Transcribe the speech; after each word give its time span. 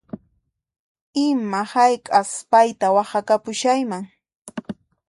Ima 1.25 1.61
hayk'as 1.73 2.31
payta 2.51 2.87
waqhakapushayman 2.95 4.03